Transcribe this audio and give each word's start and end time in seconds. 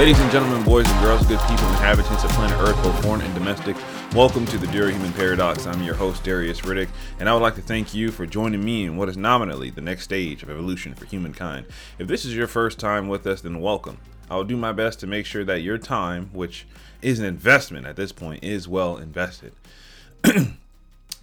Ladies 0.00 0.18
and 0.20 0.32
gentlemen, 0.32 0.64
boys 0.64 0.88
and 0.88 1.04
girls, 1.04 1.26
good 1.26 1.38
people, 1.40 1.68
inhabitants 1.68 2.24
of 2.24 2.30
planet 2.30 2.58
Earth, 2.58 2.82
both 2.82 3.02
foreign 3.02 3.20
and 3.20 3.34
domestic, 3.34 3.76
welcome 4.14 4.46
to 4.46 4.56
the 4.56 4.66
Dear 4.68 4.88
Human 4.88 5.12
Paradox. 5.12 5.66
I'm 5.66 5.82
your 5.82 5.94
host, 5.94 6.24
Darius 6.24 6.62
Riddick, 6.62 6.88
and 7.18 7.28
I 7.28 7.34
would 7.34 7.42
like 7.42 7.54
to 7.56 7.60
thank 7.60 7.92
you 7.92 8.10
for 8.10 8.24
joining 8.24 8.64
me 8.64 8.86
in 8.86 8.96
what 8.96 9.10
is 9.10 9.18
nominally 9.18 9.68
the 9.68 9.82
next 9.82 10.04
stage 10.04 10.42
of 10.42 10.48
evolution 10.48 10.94
for 10.94 11.04
humankind. 11.04 11.66
If 11.98 12.08
this 12.08 12.24
is 12.24 12.34
your 12.34 12.46
first 12.46 12.80
time 12.80 13.08
with 13.08 13.26
us, 13.26 13.42
then 13.42 13.60
welcome. 13.60 13.98
I 14.30 14.36
will 14.36 14.44
do 14.44 14.56
my 14.56 14.72
best 14.72 15.00
to 15.00 15.06
make 15.06 15.26
sure 15.26 15.44
that 15.44 15.60
your 15.60 15.76
time, 15.76 16.30
which 16.32 16.66
is 17.02 17.18
an 17.18 17.26
investment 17.26 17.86
at 17.86 17.96
this 17.96 18.10
point, 18.10 18.42
is 18.42 18.66
well 18.66 18.96
invested. 18.96 19.52
if 20.24 20.56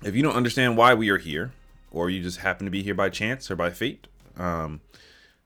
you 0.04 0.22
don't 0.22 0.36
understand 0.36 0.78
why 0.78 0.94
we 0.94 1.10
are 1.10 1.18
here, 1.18 1.52
or 1.90 2.12
you 2.12 2.22
just 2.22 2.42
happen 2.42 2.66
to 2.66 2.72
be 2.72 2.84
here 2.84 2.94
by 2.94 3.10
chance 3.10 3.50
or 3.50 3.56
by 3.56 3.72
fate, 3.72 4.06
um, 4.38 4.82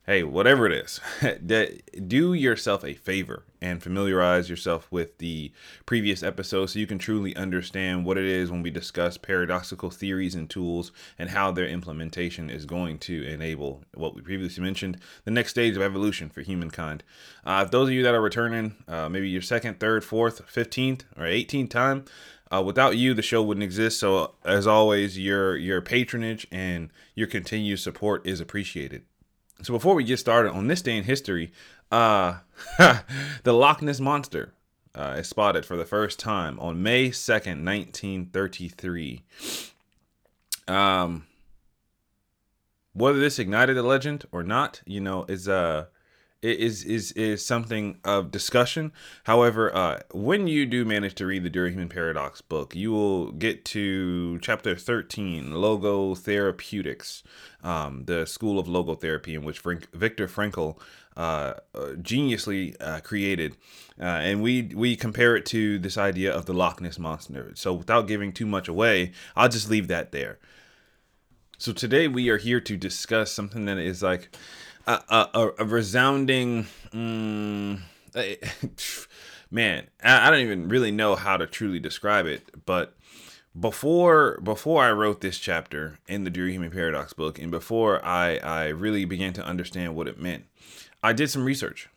hey, 0.07 0.23
whatever 0.23 0.65
it 0.65 0.73
is, 0.73 0.99
do 2.07 2.33
yourself 2.33 2.83
a 2.83 2.93
favor 2.93 3.43
and 3.61 3.83
familiarize 3.83 4.49
yourself 4.49 4.87
with 4.89 5.19
the 5.19 5.51
previous 5.85 6.23
episodes 6.23 6.73
so 6.73 6.79
you 6.79 6.87
can 6.87 6.97
truly 6.97 7.35
understand 7.35 8.03
what 8.03 8.17
it 8.17 8.25
is 8.25 8.49
when 8.49 8.63
we 8.63 8.71
discuss 8.71 9.17
paradoxical 9.17 9.91
theories 9.91 10.33
and 10.33 10.49
tools 10.49 10.91
and 11.19 11.29
how 11.29 11.51
their 11.51 11.67
implementation 11.67 12.49
is 12.49 12.65
going 12.65 12.97
to 12.97 13.23
enable 13.27 13.83
what 13.93 14.15
we 14.15 14.21
previously 14.21 14.63
mentioned 14.63 14.97
the 15.23 15.31
next 15.31 15.51
stage 15.51 15.75
of 15.75 15.83
evolution 15.83 16.29
for 16.29 16.41
humankind. 16.41 17.03
Uh, 17.45 17.61
if 17.63 17.71
those 17.71 17.89
of 17.89 17.93
you 17.93 18.01
that 18.01 18.15
are 18.15 18.21
returning, 18.21 18.75
uh, 18.87 19.07
maybe 19.07 19.29
your 19.29 19.41
second, 19.41 19.79
third, 19.79 20.03
fourth, 20.03 20.51
15th, 20.51 21.01
or 21.15 21.25
18th 21.25 21.69
time, 21.69 22.05
uh, 22.51 22.61
without 22.61 22.97
you, 22.97 23.13
the 23.13 23.21
show 23.21 23.41
wouldn't 23.41 23.63
exist. 23.63 23.99
So, 23.99 24.33
as 24.43 24.67
always, 24.67 25.17
your 25.17 25.55
your 25.55 25.79
patronage 25.79 26.45
and 26.51 26.89
your 27.15 27.27
continued 27.27 27.79
support 27.79 28.27
is 28.27 28.41
appreciated. 28.41 29.03
So 29.63 29.73
before 29.73 29.95
we 29.95 30.03
get 30.03 30.17
started 30.17 30.51
on 30.51 30.67
this 30.67 30.81
day 30.81 30.97
in 30.97 31.03
history, 31.03 31.51
uh, 31.91 32.39
the 32.77 33.53
Loch 33.53 33.81
Ness 33.81 33.99
monster 33.99 34.53
uh, 34.95 35.17
is 35.19 35.27
spotted 35.27 35.65
for 35.65 35.77
the 35.77 35.85
first 35.85 36.19
time 36.19 36.59
on 36.59 36.81
May 36.81 37.11
second, 37.11 37.63
nineteen 37.63 38.25
thirty-three. 38.25 39.23
Um, 40.67 41.25
whether 42.93 43.19
this 43.19 43.39
ignited 43.39 43.77
a 43.77 43.83
legend 43.83 44.25
or 44.31 44.43
not, 44.43 44.81
you 44.85 44.99
know, 44.99 45.25
is 45.27 45.47
uh 45.47 45.85
is 46.41 46.83
is 46.83 47.11
is 47.13 47.45
something 47.45 47.97
of 48.03 48.31
discussion. 48.31 48.91
However, 49.25 49.75
uh, 49.75 49.99
when 50.11 50.47
you 50.47 50.65
do 50.65 50.85
manage 50.85 51.15
to 51.15 51.25
read 51.25 51.43
the 51.43 51.49
Dear 51.49 51.67
Human 51.67 51.89
Paradox 51.89 52.41
book, 52.41 52.75
you 52.75 52.91
will 52.91 53.31
get 53.31 53.63
to 53.65 54.39
chapter 54.39 54.75
thirteen, 54.75 55.53
Logo 55.53 56.15
Therapeutics, 56.15 57.23
um, 57.63 58.05
the 58.05 58.25
School 58.25 58.59
of 58.59 58.67
Logotherapy, 58.67 59.33
in 59.33 59.43
which 59.43 59.59
Frank, 59.59 59.87
Viktor 59.93 60.27
Frankl 60.27 60.77
uh, 61.15 61.53
geniusly 62.01 62.75
uh, 62.79 63.01
created, 63.01 63.55
uh, 63.99 64.05
and 64.05 64.41
we 64.41 64.71
we 64.73 64.95
compare 64.95 65.35
it 65.35 65.45
to 65.47 65.77
this 65.77 65.97
idea 65.97 66.33
of 66.33 66.45
the 66.45 66.53
Loch 66.53 66.81
Ness 66.81 66.97
monster. 66.97 67.51
So, 67.55 67.73
without 67.73 68.07
giving 68.07 68.31
too 68.31 68.45
much 68.45 68.67
away, 68.67 69.11
I'll 69.35 69.49
just 69.49 69.69
leave 69.69 69.87
that 69.89 70.11
there. 70.11 70.39
So 71.61 71.73
today 71.73 72.07
we 72.07 72.27
are 72.29 72.39
here 72.39 72.59
to 72.59 72.75
discuss 72.75 73.31
something 73.31 73.65
that 73.65 73.77
is 73.77 74.01
like 74.01 74.35
a, 75.09 75.29
a, 75.33 75.51
a 75.59 75.65
resounding 75.65 76.67
mm, 76.93 77.79
man 79.51 79.87
I, 80.03 80.27
I 80.27 80.31
don't 80.31 80.41
even 80.41 80.69
really 80.69 80.91
know 80.91 81.15
how 81.15 81.37
to 81.37 81.47
truly 81.47 81.79
describe 81.79 82.25
it 82.25 82.65
but 82.65 82.95
before 83.59 84.39
before 84.41 84.83
I 84.83 84.91
wrote 84.91 85.21
this 85.21 85.37
chapter 85.37 85.99
in 86.07 86.23
the 86.23 86.29
Dear 86.29 86.47
Human 86.47 86.71
Paradox 86.71 87.13
book 87.13 87.37
and 87.39 87.51
before 87.51 88.03
I 88.05 88.37
I 88.37 88.67
really 88.67 89.05
began 89.05 89.33
to 89.33 89.45
understand 89.45 89.95
what 89.95 90.07
it 90.07 90.19
meant 90.19 90.45
I 91.03 91.13
did 91.13 91.29
some 91.29 91.45
research. 91.45 91.89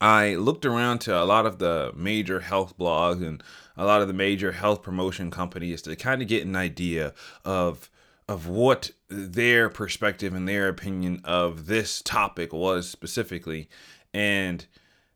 I 0.00 0.34
looked 0.34 0.66
around 0.66 0.98
to 1.02 1.22
a 1.22 1.24
lot 1.24 1.46
of 1.46 1.58
the 1.58 1.92
major 1.94 2.40
health 2.40 2.76
blogs 2.76 3.24
and 3.26 3.42
a 3.76 3.84
lot 3.84 4.02
of 4.02 4.08
the 4.08 4.14
major 4.14 4.52
health 4.52 4.82
promotion 4.82 5.30
companies 5.30 5.80
to 5.82 5.96
kind 5.96 6.20
of 6.20 6.28
get 6.28 6.44
an 6.44 6.56
idea 6.56 7.14
of 7.44 7.88
of 8.28 8.46
what 8.46 8.90
their 9.12 9.68
perspective 9.68 10.34
and 10.34 10.48
their 10.48 10.68
opinion 10.68 11.20
of 11.24 11.66
this 11.66 12.02
topic 12.02 12.52
was 12.52 12.88
specifically 12.88 13.68
and 14.14 14.66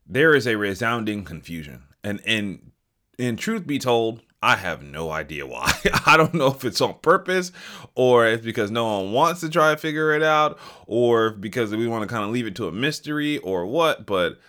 there 0.05 0.35
is 0.35 0.47
a 0.47 0.55
resounding 0.55 1.23
confusion 1.23 1.83
and 2.03 2.21
and 2.25 2.71
in 3.17 3.35
truth 3.35 3.65
be 3.65 3.79
told 3.79 4.21
I 4.41 4.55
have 4.55 4.83
no 4.83 5.09
idea 5.09 5.47
why. 5.47 5.71
I 6.05 6.15
don't 6.15 6.35
know 6.35 6.47
if 6.47 6.63
it's 6.63 6.79
on 6.79 6.95
purpose 7.01 7.51
or 7.95 8.27
it's 8.27 8.45
because 8.45 8.69
no 8.69 8.99
one 8.99 9.11
wants 9.11 9.41
to 9.41 9.49
try 9.49 9.71
to 9.71 9.77
figure 9.77 10.13
it 10.13 10.21
out 10.21 10.59
or 10.85 11.31
because 11.31 11.75
we 11.75 11.87
want 11.87 12.03
to 12.03 12.07
kind 12.07 12.23
of 12.23 12.29
leave 12.29 12.45
it 12.45 12.55
to 12.57 12.67
a 12.67 12.71
mystery 12.71 13.39
or 13.39 13.65
what, 13.65 14.05
but 14.05 14.39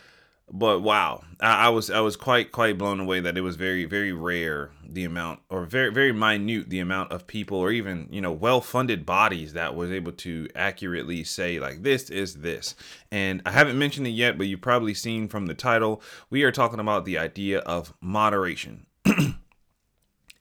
but 0.51 0.81
wow, 0.81 1.23
I, 1.41 1.67
I, 1.67 1.69
was 1.69 1.91
I 1.91 2.01
was 2.01 2.17
quite 2.17 2.53
quite 2.53 2.79
blown 2.79 3.01
away 3.01 3.21
that 3.21 3.37
it 3.37 3.43
was 3.43 3.57
very 3.57 3.85
very 3.85 4.13
rare 4.13 4.71
the 4.83 5.05
amount 5.05 5.41
or 5.51 5.65
very 5.65 5.93
very 5.93 6.13
minute 6.13 6.71
the 6.71 6.81
amount 6.81 7.13
of 7.13 7.27
people 7.27 7.59
or 7.59 7.71
even 7.71 8.09
you 8.11 8.21
know 8.21 8.33
well 8.33 8.61
funded 8.61 9.05
bodies 9.05 9.53
that 9.53 9.75
was 9.75 9.91
able 9.91 10.13
to 10.13 10.49
accurately 10.55 11.25
say 11.25 11.59
like 11.59 11.83
this 11.83 12.11
is 12.11 12.37
this. 12.37 12.75
And 13.11 13.43
I 13.45 13.51
haven't 13.51 13.79
mentioned 13.79 14.07
it 14.07 14.11
yet, 14.11 14.39
but 14.39 14.47
you've 14.47 14.61
probably 14.61 14.95
seen 14.95 15.29
from 15.29 15.47
the 15.47 15.55
title 15.55 16.03
we 16.31 16.43
are 16.43 16.53
talking 16.53 16.81
about 16.81 17.05
the 17.05 17.19
idea 17.19 17.59
of 17.61 17.93
moderation. 18.01 18.87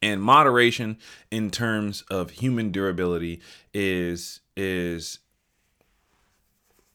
and 0.01 0.21
moderation 0.21 0.97
in 1.31 1.49
terms 1.49 2.03
of 2.09 2.31
human 2.31 2.71
durability 2.71 3.41
is 3.73 4.41
is 4.55 5.19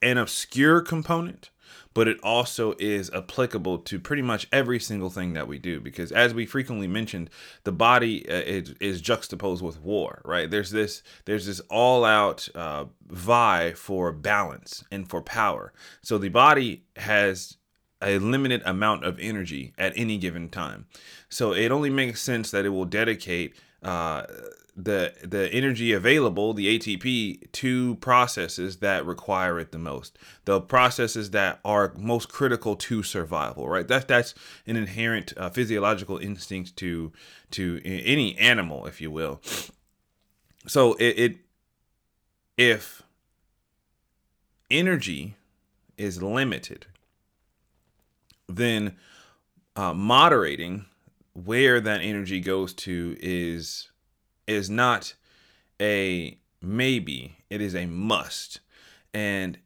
an 0.00 0.18
obscure 0.18 0.80
component 0.80 1.50
but 1.94 2.08
it 2.08 2.18
also 2.22 2.74
is 2.78 3.10
applicable 3.10 3.78
to 3.78 3.98
pretty 3.98 4.22
much 4.22 4.46
every 4.52 4.80
single 4.80 5.10
thing 5.10 5.32
that 5.32 5.48
we 5.48 5.58
do 5.58 5.80
because 5.80 6.12
as 6.12 6.34
we 6.34 6.46
frequently 6.46 6.86
mentioned 6.86 7.30
the 7.64 7.72
body 7.72 8.28
uh, 8.28 8.34
is, 8.34 8.74
is, 8.80 9.00
juxtaposed 9.00 9.62
with 9.62 9.80
war 9.80 10.22
right? 10.24 10.50
There's 10.50 10.70
this 10.70 11.02
there's 11.24 11.46
this 11.46 11.60
all 11.70 12.04
out 12.04 12.48
uh, 12.54 12.86
vie 13.08 13.72
for 13.72 14.12
balance 14.12 14.84
and 14.90 15.08
for 15.08 15.22
power. 15.22 15.72
So 16.02 16.18
the 16.18 16.28
body 16.28 16.84
has 16.96 17.56
a 18.02 18.18
limited 18.18 18.62
amount 18.64 19.04
of 19.04 19.18
energy 19.20 19.72
at 19.78 19.92
any 19.96 20.18
given 20.18 20.48
time. 20.48 20.86
So 21.28 21.52
it 21.54 21.70
only 21.70 21.90
makes 21.90 22.20
sense 22.20 22.50
that 22.50 22.66
it 22.66 22.70
will 22.70 22.84
dedicate 22.84 23.54
uh, 23.82 24.24
the 24.74 25.14
the 25.22 25.52
energy 25.52 25.92
available, 25.92 26.54
the 26.54 26.78
ATP, 26.78 27.52
to 27.52 27.94
processes 27.96 28.78
that 28.78 29.04
require 29.04 29.60
it 29.60 29.70
the 29.72 29.78
most. 29.78 30.18
The 30.44 30.60
processes 30.60 31.30
that 31.30 31.60
are 31.64 31.92
most 31.96 32.30
critical 32.30 32.76
to 32.76 33.02
survival. 33.02 33.68
Right. 33.68 33.86
That 33.86 34.08
that's 34.08 34.34
an 34.66 34.76
inherent 34.76 35.34
uh, 35.36 35.50
physiological 35.50 36.18
instinct 36.18 36.76
to 36.76 37.12
to 37.52 37.80
any 37.84 38.36
animal, 38.38 38.86
if 38.86 39.00
you 39.00 39.10
will. 39.10 39.40
So 40.66 40.94
it, 40.94 41.18
it 41.18 41.36
if 42.56 43.02
energy 44.70 45.36
is 45.98 46.22
limited, 46.22 46.86
then 48.48 48.96
uh, 49.76 49.92
moderating 49.92 50.86
where 51.34 51.80
that 51.80 52.00
energy 52.00 52.40
goes 52.40 52.72
to 52.74 53.16
is 53.20 53.91
is 54.46 54.70
not 54.70 55.14
a 55.80 56.38
maybe, 56.60 57.36
it 57.50 57.60
is 57.60 57.74
a 57.74 57.86
must. 57.86 58.60
And 59.12 59.58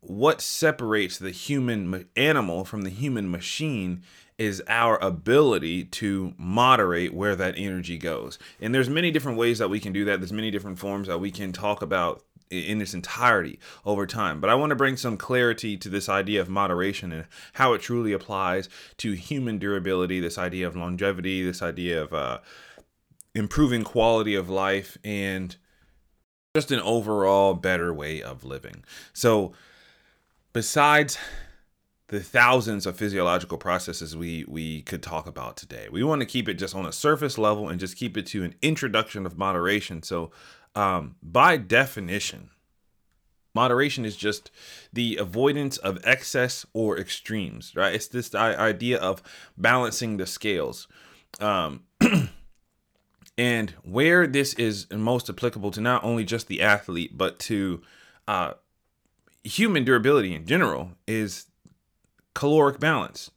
what 0.00 0.40
separates 0.40 1.18
the 1.18 1.30
human 1.30 2.06
animal 2.16 2.64
from 2.64 2.82
the 2.82 2.90
human 2.90 3.30
machine 3.30 4.02
is 4.36 4.62
our 4.68 4.98
ability 5.02 5.84
to 5.84 6.34
moderate 6.36 7.14
where 7.14 7.36
that 7.36 7.54
energy 7.56 7.96
goes. 7.96 8.38
And 8.60 8.74
there's 8.74 8.90
many 8.90 9.10
different 9.10 9.38
ways 9.38 9.58
that 9.58 9.70
we 9.70 9.80
can 9.80 9.92
do 9.92 10.04
that. 10.06 10.20
There's 10.20 10.32
many 10.32 10.50
different 10.50 10.78
forms 10.78 11.06
that 11.08 11.20
we 11.20 11.30
can 11.30 11.52
talk 11.52 11.82
about 11.82 12.24
in 12.50 12.80
its 12.80 12.94
entirety 12.94 13.58
over 13.84 14.06
time. 14.06 14.40
But 14.40 14.50
I 14.50 14.54
want 14.54 14.70
to 14.70 14.76
bring 14.76 14.96
some 14.96 15.16
clarity 15.16 15.76
to 15.78 15.88
this 15.88 16.08
idea 16.08 16.40
of 16.40 16.48
moderation 16.48 17.12
and 17.12 17.26
how 17.54 17.72
it 17.72 17.80
truly 17.80 18.12
applies 18.12 18.68
to 18.98 19.12
human 19.12 19.58
durability, 19.58 20.20
this 20.20 20.38
idea 20.38 20.66
of 20.66 20.76
longevity, 20.76 21.42
this 21.42 21.62
idea 21.62 22.02
of 22.02 22.12
uh, 22.12 22.38
improving 23.34 23.82
quality 23.82 24.34
of 24.34 24.48
life 24.48 24.96
and 25.04 25.56
just 26.54 26.70
an 26.70 26.80
overall 26.80 27.54
better 27.54 27.92
way 27.92 28.22
of 28.22 28.44
living. 28.44 28.84
So, 29.12 29.52
besides 30.52 31.18
the 32.08 32.20
thousands 32.20 32.86
of 32.86 32.96
physiological 32.96 33.58
processes 33.58 34.16
we 34.16 34.44
we 34.46 34.82
could 34.82 35.02
talk 35.02 35.26
about 35.26 35.56
today, 35.56 35.88
we 35.90 36.04
want 36.04 36.20
to 36.20 36.26
keep 36.26 36.48
it 36.48 36.54
just 36.54 36.74
on 36.74 36.86
a 36.86 36.92
surface 36.92 37.38
level 37.38 37.68
and 37.68 37.80
just 37.80 37.96
keep 37.96 38.16
it 38.16 38.26
to 38.26 38.44
an 38.44 38.54
introduction 38.62 39.26
of 39.26 39.36
moderation. 39.36 40.02
So, 40.02 40.30
um, 40.76 41.16
by 41.22 41.56
definition, 41.56 42.50
moderation 43.52 44.04
is 44.04 44.16
just 44.16 44.52
the 44.92 45.16
avoidance 45.16 45.76
of 45.78 45.98
excess 46.04 46.64
or 46.72 46.98
extremes, 46.98 47.74
right? 47.74 47.94
It's 47.94 48.08
this 48.08 48.32
idea 48.34 48.98
of 48.98 49.22
balancing 49.56 50.18
the 50.18 50.26
scales. 50.26 50.86
Um, 51.40 51.82
And 53.36 53.74
where 53.82 54.26
this 54.26 54.54
is 54.54 54.86
most 54.90 55.28
applicable 55.28 55.72
to 55.72 55.80
not 55.80 56.04
only 56.04 56.24
just 56.24 56.46
the 56.46 56.62
athlete, 56.62 57.18
but 57.18 57.38
to 57.40 57.82
uh, 58.28 58.52
human 59.42 59.84
durability 59.84 60.34
in 60.34 60.46
general 60.46 60.92
is 61.06 61.46
caloric 62.34 62.78
balance. 62.78 63.30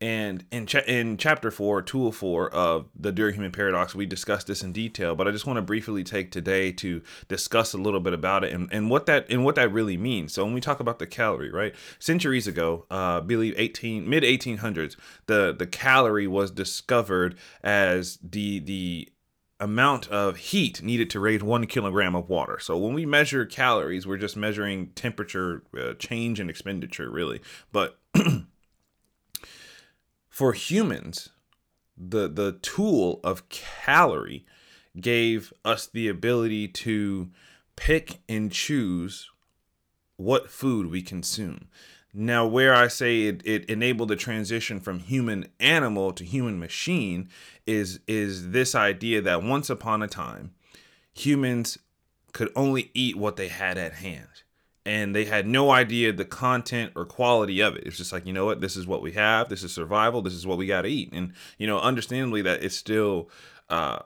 And 0.00 0.44
in 0.50 0.66
in 0.86 1.16
chapter 1.16 1.50
four, 1.50 1.80
tool 1.80 2.12
four 2.12 2.50
of 2.50 2.88
the 2.98 3.12
Human 3.12 3.52
Paradox, 3.52 3.94
we 3.94 4.04
discussed 4.04 4.48
this 4.48 4.62
in 4.62 4.72
detail. 4.72 5.14
But 5.14 5.28
I 5.28 5.30
just 5.30 5.46
want 5.46 5.56
to 5.56 5.62
briefly 5.62 6.04
take 6.04 6.30
today 6.30 6.72
to 6.72 7.00
discuss 7.28 7.72
a 7.72 7.78
little 7.78 8.00
bit 8.00 8.12
about 8.12 8.44
it 8.44 8.52
and, 8.52 8.68
and 8.72 8.90
what 8.90 9.06
that 9.06 9.30
and 9.30 9.44
what 9.44 9.54
that 9.54 9.72
really 9.72 9.96
means. 9.96 10.34
So 10.34 10.44
when 10.44 10.52
we 10.52 10.60
talk 10.60 10.80
about 10.80 10.98
the 10.98 11.06
calorie, 11.06 11.50
right? 11.50 11.74
Centuries 11.98 12.46
ago, 12.46 12.84
uh, 12.90 13.18
I 13.18 13.20
believe 13.20 13.54
eighteen 13.56 14.08
mid 14.08 14.24
eighteen 14.24 14.58
hundreds, 14.58 14.96
the 15.26 15.54
the 15.56 15.66
calorie 15.66 16.26
was 16.26 16.50
discovered 16.50 17.38
as 17.62 18.18
the 18.22 18.58
the 18.58 19.08
amount 19.64 20.06
of 20.08 20.36
heat 20.36 20.82
needed 20.82 21.08
to 21.08 21.18
raise 21.18 21.42
one 21.42 21.66
kilogram 21.66 22.14
of 22.14 22.28
water. 22.28 22.58
So 22.60 22.76
when 22.76 22.92
we 22.92 23.06
measure 23.06 23.46
calories, 23.46 24.06
we're 24.06 24.18
just 24.18 24.36
measuring 24.36 24.88
temperature 24.88 25.62
uh, 25.76 25.94
change 25.94 26.38
and 26.38 26.50
expenditure, 26.50 27.10
really. 27.10 27.40
But 27.72 27.98
for 30.28 30.52
humans, 30.52 31.30
the 31.96 32.28
the 32.28 32.58
tool 32.60 33.20
of 33.24 33.48
calorie 33.48 34.44
gave 35.00 35.52
us 35.64 35.86
the 35.86 36.08
ability 36.08 36.68
to 36.68 37.30
pick 37.74 38.20
and 38.28 38.52
choose 38.52 39.30
what 40.16 40.50
food 40.50 40.90
we 40.90 41.00
consume. 41.00 41.68
Now, 42.16 42.46
where 42.46 42.72
I 42.72 42.86
say 42.86 43.22
it, 43.22 43.42
it 43.44 43.64
enabled 43.64 44.08
the 44.08 44.16
transition 44.16 44.78
from 44.78 45.00
human 45.00 45.48
animal 45.58 46.12
to 46.12 46.24
human 46.24 46.60
machine 46.60 47.28
is 47.66 47.98
is 48.06 48.52
this 48.52 48.76
idea 48.76 49.20
that 49.22 49.42
once 49.42 49.68
upon 49.68 50.00
a 50.00 50.06
time, 50.06 50.52
humans 51.12 51.76
could 52.32 52.52
only 52.54 52.92
eat 52.94 53.16
what 53.16 53.36
they 53.36 53.48
had 53.48 53.76
at 53.76 53.94
hand. 53.94 54.28
And 54.86 55.14
they 55.14 55.24
had 55.24 55.46
no 55.46 55.70
idea 55.70 56.12
the 56.12 56.24
content 56.24 56.92
or 56.94 57.04
quality 57.04 57.60
of 57.60 57.74
it. 57.74 57.84
It's 57.86 57.96
just 57.96 58.12
like, 58.12 58.26
you 58.26 58.32
know 58.32 58.44
what, 58.44 58.60
this 58.60 58.76
is 58.76 58.86
what 58.86 59.02
we 59.02 59.12
have, 59.12 59.48
this 59.48 59.64
is 59.64 59.72
survival, 59.72 60.22
this 60.22 60.34
is 60.34 60.46
what 60.46 60.58
we 60.58 60.66
gotta 60.66 60.88
eat. 60.88 61.10
And, 61.12 61.32
you 61.58 61.66
know, 61.66 61.80
understandably 61.80 62.42
that 62.42 62.62
it's 62.62 62.76
still 62.76 63.28
uh 63.68 64.00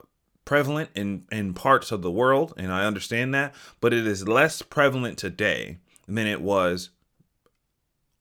prevalent 0.47 0.89
in, 0.95 1.27
in 1.31 1.53
parts 1.53 1.93
of 1.93 2.01
the 2.01 2.11
world, 2.11 2.55
and 2.57 2.73
I 2.73 2.87
understand 2.87 3.35
that, 3.35 3.55
but 3.83 3.93
it 3.93 4.07
is 4.07 4.27
less 4.27 4.63
prevalent 4.63 5.19
today 5.19 5.77
than 6.07 6.27
it 6.27 6.41
was 6.41 6.89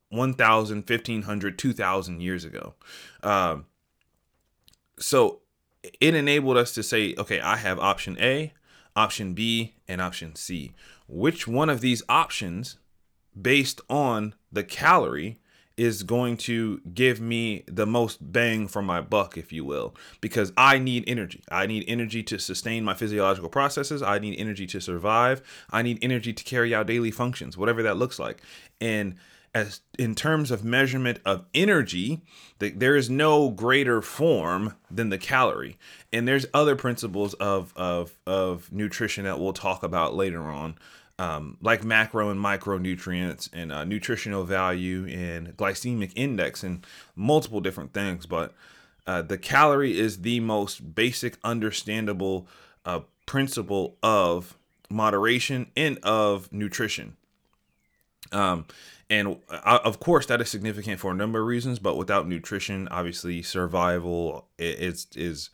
1,000, 0.09 0.77
1,500, 0.89 1.59
2,000 1.59 2.21
years 2.21 2.45
ago. 2.45 2.73
Um, 3.23 3.65
so 4.99 5.41
it 5.99 6.15
enabled 6.15 6.57
us 6.57 6.73
to 6.73 6.83
say, 6.83 7.15
okay, 7.17 7.39
I 7.39 7.57
have 7.57 7.79
option 7.79 8.17
A, 8.19 8.53
option 8.95 9.33
B, 9.33 9.75
and 9.87 10.01
option 10.01 10.35
C. 10.35 10.73
Which 11.07 11.47
one 11.47 11.69
of 11.69 11.81
these 11.81 12.03
options, 12.09 12.77
based 13.39 13.81
on 13.89 14.33
the 14.51 14.63
calorie, 14.63 15.39
is 15.77 16.01
going 16.01 16.35
to 16.35 16.81
give 16.91 17.21
me 17.21 17.63
the 17.67 17.85
most 17.85 18.31
bang 18.31 18.67
for 18.67 18.81
my 18.81 18.99
buck, 18.99 19.37
if 19.37 19.53
you 19.53 19.63
will, 19.63 19.95
because 20.21 20.51
I 20.57 20.79
need 20.79 21.03
energy. 21.05 21.43
I 21.51 21.67
need 21.67 21.85
energy 21.87 22.23
to 22.23 22.39
sustain 22.39 22.83
my 22.83 22.95
physiological 22.95 23.49
processes. 23.49 24.01
I 24.01 24.17
need 24.17 24.39
energy 24.39 24.65
to 24.67 24.81
survive. 24.81 25.43
I 25.69 25.83
need 25.83 25.99
energy 26.01 26.33
to 26.33 26.43
carry 26.43 26.73
out 26.73 26.87
daily 26.87 27.11
functions, 27.11 27.57
whatever 27.57 27.83
that 27.83 27.97
looks 27.97 28.17
like. 28.17 28.41
And 28.81 29.15
as 29.57 29.81
in 29.97 30.15
terms 30.15 30.51
of 30.51 30.63
measurement 30.63 31.19
of 31.25 31.45
energy, 31.53 32.21
there 32.59 32.95
is 32.95 33.09
no 33.09 33.49
greater 33.49 34.01
form 34.01 34.75
than 34.89 35.09
the 35.09 35.17
calorie. 35.17 35.77
And 36.11 36.27
there's 36.27 36.45
other 36.53 36.75
principles 36.75 37.33
of 37.35 37.73
of 37.75 38.17
of 38.25 38.71
nutrition 38.71 39.25
that 39.25 39.39
we'll 39.39 39.53
talk 39.53 39.83
about 39.83 40.15
later 40.15 40.43
on 40.43 40.77
um, 41.19 41.57
like 41.61 41.83
macro 41.83 42.29
and 42.29 42.39
micronutrients 42.39 43.49
and 43.51 43.71
uh, 43.71 43.83
nutritional 43.83 44.43
value 44.43 45.07
and 45.07 45.55
glycemic 45.57 46.11
index 46.15 46.63
and 46.63 46.85
multiple 47.15 47.59
different 47.59 47.93
things. 47.93 48.25
But 48.25 48.53
uh, 49.05 49.23
the 49.23 49.37
calorie 49.37 49.97
is 49.97 50.21
the 50.21 50.39
most 50.41 50.93
basic, 50.93 51.37
understandable 51.43 52.47
uh, 52.85 53.01
principle 53.25 53.97
of 54.03 54.57
moderation 54.89 55.71
and 55.75 55.97
of 56.03 56.51
nutrition. 56.53 57.17
Um, 58.31 58.65
and 59.09 59.37
uh, 59.49 59.79
of 59.83 59.99
course, 59.99 60.25
that 60.25 60.41
is 60.41 60.49
significant 60.49 60.99
for 60.99 61.11
a 61.11 61.15
number 61.15 61.39
of 61.39 61.47
reasons. 61.47 61.79
But 61.79 61.95
without 61.95 62.27
nutrition, 62.27 62.87
obviously, 62.89 63.41
survival 63.41 64.47
is 64.57 65.07
is 65.15 65.49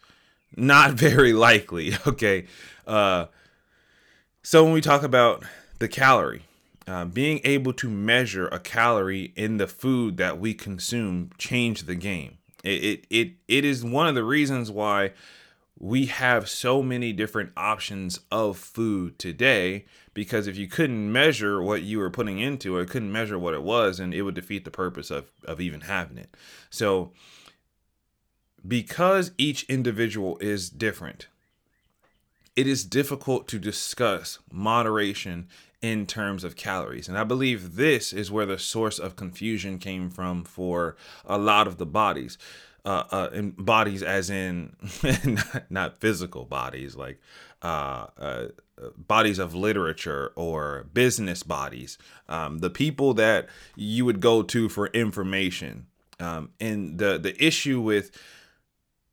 not 0.55 0.91
very 0.94 1.33
likely. 1.33 1.94
Okay. 2.07 2.45
Uh, 2.85 3.27
so 4.41 4.63
when 4.63 4.73
we 4.73 4.81
talk 4.81 5.03
about 5.03 5.45
the 5.79 5.88
calorie, 5.88 6.44
uh, 6.85 7.05
being 7.05 7.39
able 7.45 7.71
to 7.73 7.89
measure 7.89 8.47
a 8.47 8.59
calorie 8.59 9.31
in 9.35 9.57
the 9.57 9.67
food 9.67 10.17
that 10.17 10.38
we 10.38 10.53
consume 10.53 11.29
change 11.38 11.83
the 11.83 11.95
game. 11.95 12.38
It, 12.63 12.83
it 12.83 13.07
it 13.09 13.31
it 13.47 13.65
is 13.65 13.83
one 13.83 14.07
of 14.07 14.15
the 14.15 14.23
reasons 14.23 14.69
why 14.69 15.11
we 15.77 16.05
have 16.05 16.47
so 16.47 16.81
many 16.83 17.11
different 17.11 17.51
options 17.57 18.19
of 18.31 18.57
food 18.57 19.17
today 19.19 19.85
because 20.13 20.47
if 20.47 20.55
you 20.55 20.67
couldn't 20.67 21.11
measure 21.11 21.61
what 21.61 21.81
you 21.81 21.99
were 21.99 22.09
putting 22.09 22.39
into 22.39 22.77
it, 22.77 22.89
couldn't 22.89 23.11
measure 23.11 23.39
what 23.39 23.53
it 23.53 23.63
was, 23.63 23.99
and 23.99 24.13
it 24.13 24.21
would 24.21 24.35
defeat 24.35 24.65
the 24.65 24.71
purpose 24.71 25.11
of 25.11 25.31
of 25.45 25.59
even 25.59 25.81
having 25.81 26.17
it. 26.17 26.35
So 26.69 27.11
because 28.65 29.31
each 29.37 29.63
individual 29.63 30.37
is 30.39 30.69
different, 30.69 31.27
it 32.55 32.67
is 32.67 32.85
difficult 32.85 33.47
to 33.49 33.59
discuss 33.59 34.39
moderation 34.51 35.47
in 35.81 36.05
terms 36.05 36.45
of 36.45 36.55
calories. 36.55 37.09
And 37.09 37.17
I 37.17 37.25
believe 37.25 37.75
this 37.75 38.13
is 38.13 38.31
where 38.31 38.45
the 38.45 38.57
source 38.57 38.99
of 38.99 39.17
confusion 39.17 39.79
came 39.79 40.09
from 40.09 40.45
for 40.45 40.95
a 41.25 41.37
lot 41.37 41.67
of 41.67 41.77
the 41.77 41.85
bodies. 41.85 42.37
Uh, 42.85 43.03
uh, 43.12 43.41
bodies 43.41 44.03
as 44.03 44.30
in 44.30 44.75
not, 45.24 45.71
not, 45.71 45.97
physical 46.01 46.44
bodies 46.44 46.97
like 46.97 47.18
uh, 47.62 48.07
uh, 48.18 48.47
bodies 48.97 49.39
of 49.39 49.56
literature 49.56 50.33
or 50.35 50.85
business 50.94 51.44
bodies 51.44 51.97
um, 52.27 52.57
the 52.57 52.69
people 52.69 53.13
that 53.13 53.47
you 53.78 54.04
would 54.04 54.19
go 54.19 54.44
to 54.44 54.68
for 54.68 54.87
information 54.87 55.85
um, 56.19 56.49
and 56.59 56.99
the 56.99 57.18
the 57.18 57.42
issue 57.42 57.80
with 57.80 58.11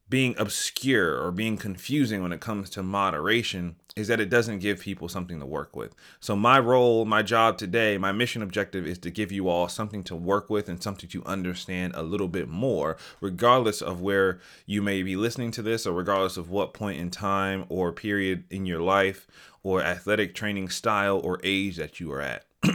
being 0.09 0.35
obscure 0.37 1.17
or 1.23 1.31
being 1.31 1.57
confusing 1.57 2.21
when 2.23 2.33
it 2.33 2.41
comes 2.41 2.69
to 2.71 2.83
moderation 2.83 3.77
is 3.97 4.09
that 4.09 4.21
it 4.21 4.31
doesn't 4.31 4.61
give 4.61 4.81
people 4.81 5.09
something 5.09 5.41
to 5.41 5.47
work 5.47 5.75
with. 5.75 5.95
So, 6.21 6.37
my 6.37 6.59
role, 6.59 7.05
my 7.05 7.23
job 7.23 7.59
today, 7.59 7.99
my 7.99 8.13
mission 8.13 8.43
objective 8.43 8.87
is 8.87 8.99
to 8.99 9.11
give 9.11 9.33
you 9.33 9.49
all 9.49 9.69
something 9.69 10.05
to 10.05 10.17
work 10.17 10.49
with 10.49 10.69
and 10.69 10.83
something 10.83 11.09
to 11.11 11.25
understand 11.25 11.95
a 11.95 12.03
little 12.03 12.29
bit 12.29 12.49
more, 12.49 12.97
regardless 13.21 13.83
of 13.83 14.01
where 14.01 14.41
you 14.67 14.81
may 14.83 15.03
be 15.03 15.17
listening 15.17 15.51
to 15.53 15.63
this 15.63 15.87
or 15.87 15.93
regardless 15.93 16.37
of 16.37 16.51
what 16.51 16.75
point 16.75 17.01
in 17.01 17.11
time 17.11 17.65
or 17.69 17.93
period 17.93 18.45
in 18.51 18.65
your 18.65 18.81
life 18.81 19.27
or 19.63 19.83
athletic 19.83 20.35
training 20.35 20.69
style 20.69 21.21
or 21.23 21.41
age 21.43 21.77
that 21.77 22.01
you 22.01 22.11
are 22.13 22.21
at. 22.21 22.47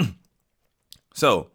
so, 1.14 1.50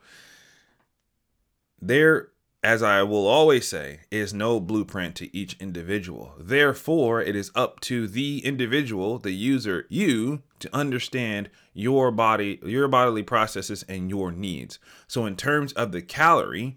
there 1.81 2.29
as 2.63 2.83
I 2.83 3.03
will 3.03 3.27
always 3.27 3.67
say, 3.67 4.01
is 4.11 4.35
no 4.35 4.61
blueprint 4.61 5.15
to 5.17 5.35
each 5.35 5.57
individual. 5.59 6.35
Therefore, 6.39 7.23
it 7.23 7.35
is 7.35 7.51
up 7.55 7.81
to 7.81 8.07
the 8.07 8.45
individual, 8.45 9.19
the 9.19 9.33
user, 9.33 9.87
you, 9.89 10.43
to 10.59 10.75
understand 10.75 11.49
your 11.73 12.11
body, 12.11 12.61
your 12.63 12.87
bodily 12.87 13.23
processes, 13.23 13.83
and 13.89 14.11
your 14.11 14.31
needs. 14.31 14.79
So, 15.09 15.25
in 15.25 15.37
terms 15.37 15.73
of 15.73 15.93
the 15.93 16.03
calorie, 16.03 16.77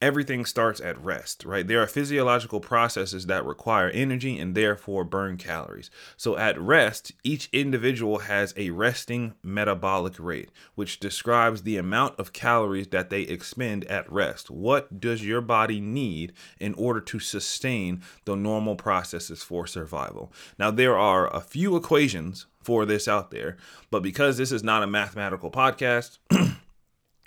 everything 0.00 0.44
starts 0.44 0.80
at 0.80 1.02
rest, 1.02 1.44
right? 1.44 1.66
There 1.66 1.82
are 1.82 1.86
physiological 1.86 2.60
processes 2.60 3.26
that 3.26 3.44
require 3.44 3.90
energy 3.90 4.38
and 4.38 4.54
therefore 4.54 5.04
burn 5.04 5.36
calories. 5.36 5.90
So 6.16 6.36
at 6.36 6.60
rest, 6.60 7.12
each 7.22 7.48
individual 7.52 8.20
has 8.20 8.54
a 8.56 8.70
resting 8.70 9.34
metabolic 9.42 10.14
rate, 10.18 10.50
which 10.74 11.00
describes 11.00 11.62
the 11.62 11.76
amount 11.76 12.18
of 12.18 12.32
calories 12.32 12.88
that 12.88 13.10
they 13.10 13.22
expend 13.22 13.84
at 13.86 14.10
rest. 14.10 14.50
What 14.50 15.00
does 15.00 15.24
your 15.24 15.40
body 15.40 15.80
need 15.80 16.32
in 16.58 16.74
order 16.74 17.00
to 17.02 17.18
sustain 17.18 18.02
the 18.24 18.36
normal 18.36 18.76
processes 18.76 19.42
for 19.42 19.66
survival? 19.66 20.32
Now, 20.58 20.70
there 20.70 20.96
are 20.96 21.34
a 21.34 21.40
few 21.40 21.76
equations 21.76 22.46
for 22.62 22.86
this 22.86 23.06
out 23.06 23.30
there, 23.30 23.56
but 23.90 24.02
because 24.02 24.36
this 24.36 24.52
is 24.52 24.62
not 24.62 24.82
a 24.82 24.86
mathematical 24.86 25.50
podcast, 25.50 26.18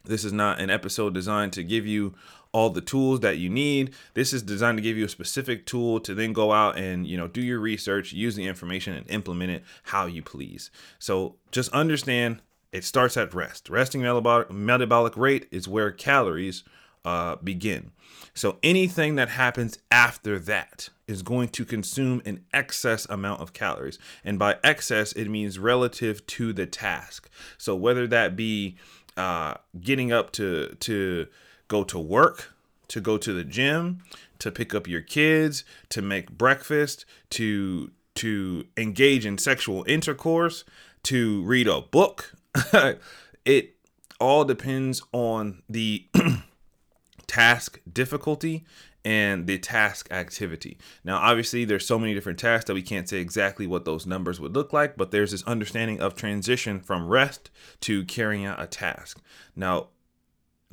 this 0.05 0.25
is 0.25 0.33
not 0.33 0.59
an 0.59 0.69
episode 0.69 1.13
designed 1.13 1.53
to 1.53 1.63
give 1.63 1.87
you 1.87 2.13
all 2.53 2.69
the 2.69 2.81
tools 2.81 3.19
that 3.21 3.37
you 3.37 3.49
need. 3.49 3.93
This 4.13 4.31
is 4.31 4.41
designed 4.43 4.77
to 4.77 4.81
give 4.81 4.95
you 4.95 5.05
a 5.05 5.09
specific 5.09 5.65
tool 5.65 5.99
to 6.01 6.13
then 6.13 6.31
go 6.31 6.53
out 6.53 6.77
and, 6.77 7.05
you 7.05 7.17
know, 7.17 7.27
do 7.27 7.41
your 7.41 7.59
research, 7.59 8.13
use 8.13 8.35
the 8.35 8.47
information 8.47 8.93
and 8.93 9.09
implement 9.09 9.51
it 9.51 9.63
how 9.83 10.05
you 10.05 10.21
please. 10.21 10.71
So 10.99 11.35
just 11.51 11.71
understand 11.73 12.41
it 12.71 12.83
starts 12.83 13.17
at 13.17 13.33
rest. 13.33 13.69
Resting 13.69 14.01
metabolic, 14.01 14.51
metabolic 14.51 15.17
rate 15.17 15.47
is 15.51 15.67
where 15.67 15.91
calories 15.91 16.63
uh, 17.03 17.35
begin. 17.37 17.91
So 18.33 18.57
anything 18.63 19.15
that 19.15 19.29
happens 19.29 19.77
after 19.91 20.39
that 20.39 20.89
is 21.07 21.21
going 21.21 21.49
to 21.49 21.65
consume 21.65 22.21
an 22.25 22.45
excess 22.53 23.05
amount 23.09 23.41
of 23.41 23.53
calories. 23.53 23.99
And 24.23 24.39
by 24.39 24.57
excess, 24.63 25.11
it 25.13 25.29
means 25.29 25.59
relative 25.59 26.25
to 26.27 26.53
the 26.53 26.65
task. 26.65 27.29
So 27.57 27.75
whether 27.75 28.07
that 28.07 28.35
be 28.35 28.77
uh, 29.17 29.55
getting 29.79 30.11
up 30.11 30.31
to 30.31 30.75
to 30.79 31.27
go 31.73 31.83
to 31.83 31.97
work 31.97 32.53
to 32.93 33.01
go 33.01 33.17
to 33.17 33.33
the 33.33 33.43
gym, 33.43 34.03
to 34.37 34.51
pick 34.51 34.75
up 34.75 34.87
your 34.87 35.01
kids, 35.01 35.63
to 35.89 35.99
make 35.99 36.29
breakfast, 36.31 37.05
to 37.31 37.91
to 38.15 38.65
engage 38.77 39.25
in 39.25 39.39
sexual 39.39 39.83
intercourse, 39.87 40.63
to 41.01 41.41
read 41.43 41.67
a 41.67 41.81
book. 41.81 42.35
it 43.45 43.75
all 44.19 44.45
depends 44.45 45.01
on 45.11 45.63
the 45.67 46.05
task 47.27 47.81
difficulty 47.91 48.63
and 49.03 49.47
the 49.47 49.57
task 49.57 50.07
activity. 50.11 50.77
Now, 51.03 51.17
obviously, 51.17 51.65
there's 51.65 51.87
so 51.87 51.97
many 51.97 52.13
different 52.13 52.37
tasks 52.37 52.65
that 52.65 52.75
we 52.75 52.83
can't 52.83 53.09
say 53.09 53.17
exactly 53.17 53.65
what 53.65 53.85
those 53.85 54.05
numbers 54.05 54.39
would 54.39 54.53
look 54.53 54.71
like, 54.71 54.95
but 54.95 55.09
there's 55.09 55.31
this 55.31 55.43
understanding 55.43 55.99
of 55.99 56.13
transition 56.15 56.79
from 56.79 57.07
rest 57.07 57.49
to 57.81 58.05
carrying 58.05 58.45
out 58.45 58.61
a 58.61 58.67
task. 58.67 59.19
Now, 59.55 59.87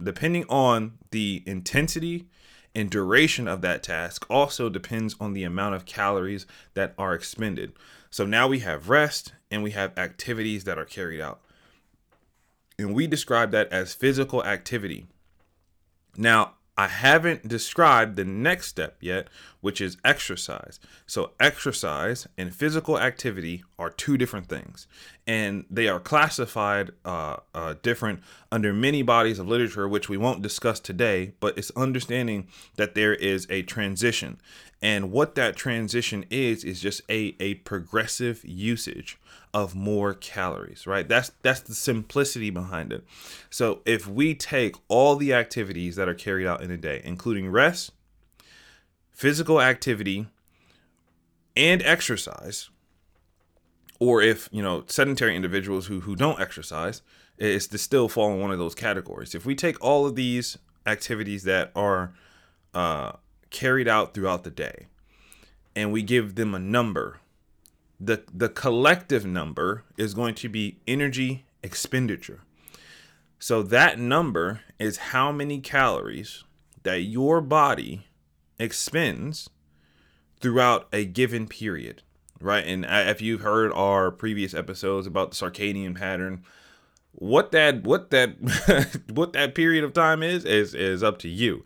depending 0.03 0.45
on 0.49 0.99
the 1.11 1.43
intensity 1.47 2.27
and 2.75 2.91
duration 2.91 3.49
of 3.49 3.63
that 3.63 3.83
task 3.83 4.25
also 4.31 4.69
depends 4.69 5.17
on 5.21 5.33
the 5.33 5.45
amount 5.45 5.75
of 5.75 5.85
calories 5.85 6.47
that 6.75 6.95
are 6.97 7.15
expended. 7.15 7.73
So 8.11 8.27
now 8.27 8.47
we 8.49 8.61
have 8.61 8.89
rest 8.89 9.33
and 9.51 9.63
we 9.63 9.73
have 9.73 9.97
activities 9.99 10.65
that 10.65 10.79
are 10.79 10.85
carried 10.85 11.21
out. 11.21 11.41
And 12.79 12.95
we 12.95 13.07
describe 13.07 13.51
that 13.51 13.73
as 13.73 13.93
physical 13.95 14.45
activity. 14.45 15.07
Now, 16.17 16.55
I 16.81 16.87
haven't 16.87 17.47
described 17.47 18.17
the 18.17 18.25
next 18.25 18.69
step 18.69 18.97
yet, 19.03 19.29
which 19.61 19.83
is 19.83 19.99
exercise. 20.03 20.81
So, 21.07 21.33
exercise 21.39 22.27
and 22.39 22.55
physical 22.55 22.99
activity 22.99 23.65
are 23.79 23.91
two 23.91 24.17
different 24.17 24.49
things, 24.49 24.87
and 25.27 25.67
they 25.69 25.89
are 25.89 26.01
classified 26.01 26.93
uh, 27.05 27.37
uh, 27.55 27.75
different 27.83 28.21
under 28.51 28.73
many 28.73 29.03
bodies 29.03 29.39
of 29.39 29.47
literature, 29.47 29.87
which 29.87 30.09
we 30.09 30.17
won't 30.17 30.41
discuss 30.41 30.81
today. 30.81 31.35
But 31.39 31.59
it's 31.59 31.71
understanding 31.77 32.49
that 32.77 32.95
there 32.95 33.15
is 33.15 33.47
a 33.51 33.61
transition, 33.61 34.41
and 34.81 35.13
what 35.13 35.35
that 35.35 35.57
transition 35.57 36.25
is 36.31 36.65
is 36.65 36.81
just 36.81 37.03
a 37.11 37.37
a 37.41 37.57
progressive 37.57 38.43
usage 38.43 39.19
of 39.53 39.75
more 39.75 40.15
calories, 40.15 40.87
right? 40.87 41.09
That's 41.09 41.33
that's 41.43 41.61
the 41.61 41.75
simplicity 41.75 42.51
behind 42.51 42.93
it. 42.93 43.05
So 43.51 43.81
if 43.85 44.07
we 44.07 44.35
take 44.35 44.77
all 44.89 45.17
the 45.17 45.35
activities 45.35 45.97
that 45.97 46.09
are 46.09 46.15
carried 46.15 46.47
out 46.47 46.63
in 46.63 46.71
a 46.71 46.77
day, 46.77 47.01
including 47.05 47.51
rest, 47.51 47.93
physical 49.11 49.61
activity, 49.61 50.27
and 51.57 51.83
exercise, 51.83 52.71
or 53.99 54.23
if 54.23 54.49
you 54.53 54.63
know 54.63 54.85
sedentary 54.87 55.35
individuals 55.35 55.87
who 55.87 56.01
who 56.01 56.15
don't 56.15 56.41
exercise, 56.41 57.03
it's 57.37 57.67
to 57.69 57.79
still 57.79 58.09
fall 58.09 58.33
in 58.33 58.41
one 58.41 58.53
of 58.53 58.59
those 58.59 58.75
categories. 58.75 59.35
If 59.35 59.45
we 59.45 59.55
take 59.55 59.83
all 59.83 60.07
of 60.07 60.15
these 60.15 60.59
activities 60.87 61.43
that 61.45 61.73
are 61.75 62.13
uh, 62.73 63.13
carried 63.51 63.89
out 63.89 64.15
throughout 64.15 64.45
the 64.45 64.51
day, 64.51 64.87
and 65.75 65.93
we 65.93 66.03
give 66.03 66.37
them 66.37 66.55
a 66.55 66.61
number 66.61 67.21
the 68.01 68.25
the 68.33 68.49
collective 68.49 69.27
number 69.27 69.85
is 69.99 70.15
going 70.15 70.35
to 70.37 70.49
be 70.49 70.79
energy 70.89 71.45
expenditure. 71.63 72.41
So 73.39 73.63
that 73.63 73.99
number 73.99 74.61
is 74.79 74.97
how 74.99 75.31
many 75.33 75.61
calories 75.61 76.45
that 76.83 77.03
your 77.03 77.41
body 77.41 78.07
expends 78.59 79.51
throughout 80.41 80.89
a 80.93 81.05
given 81.05 81.47
period, 81.47 82.03
right? 82.41 82.65
And 82.67 82.87
if 82.89 83.21
you've 83.21 83.43
heard 83.43 83.73
our 83.73 84.11
previous 84.11 84.55
episodes 84.55 85.07
about 85.07 85.31
the 85.31 85.37
circadian 85.37 85.95
pattern, 85.95 86.43
what 87.13 87.53
that 87.53 87.83
what 87.83 88.11
that 88.11 89.01
what 89.13 89.33
that 89.35 89.55
period 89.55 89.85
of 89.85 89.93
time 89.93 90.23
is 90.23 90.45
is 90.45 90.75
is 90.75 91.03
up 91.03 91.19
to 91.19 91.29
you. 91.29 91.65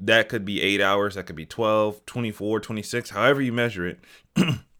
That 0.00 0.28
could 0.28 0.44
be 0.44 0.60
8 0.60 0.80
hours, 0.80 1.14
that 1.14 1.26
could 1.26 1.36
be 1.36 1.46
12, 1.46 2.04
24, 2.06 2.60
26, 2.60 3.10
however 3.10 3.40
you 3.40 3.52
measure 3.52 3.86
it. 3.86 4.00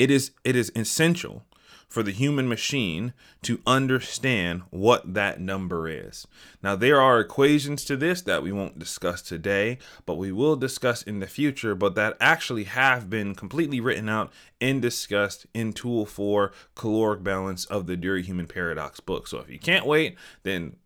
It 0.00 0.10
is 0.10 0.30
it 0.44 0.56
is 0.56 0.72
essential 0.74 1.44
for 1.86 2.02
the 2.02 2.12
human 2.12 2.48
machine 2.48 3.12
to 3.42 3.60
understand 3.66 4.62
what 4.70 5.12
that 5.12 5.40
number 5.40 5.88
is. 5.88 6.26
Now, 6.62 6.76
there 6.76 7.00
are 7.00 7.20
equations 7.20 7.84
to 7.86 7.96
this 7.96 8.22
that 8.22 8.44
we 8.44 8.52
won't 8.52 8.78
discuss 8.78 9.20
today, 9.20 9.76
but 10.06 10.14
we 10.14 10.30
will 10.30 10.54
discuss 10.54 11.02
in 11.02 11.18
the 11.18 11.26
future, 11.26 11.74
but 11.74 11.96
that 11.96 12.16
actually 12.20 12.64
have 12.64 13.10
been 13.10 13.34
completely 13.34 13.80
written 13.80 14.08
out 14.08 14.32
and 14.60 14.80
discussed 14.80 15.46
in 15.52 15.72
Tool 15.72 16.06
4 16.06 16.52
Caloric 16.76 17.24
Balance 17.24 17.64
of 17.66 17.86
the 17.86 17.96
Dear 17.96 18.18
Human 18.18 18.46
Paradox 18.46 19.00
book. 19.00 19.26
So 19.26 19.38
if 19.38 19.50
you 19.50 19.58
can't 19.58 19.84
wait, 19.84 20.16
then 20.44 20.76